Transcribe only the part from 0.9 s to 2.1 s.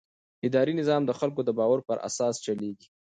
د خلکو د باور پر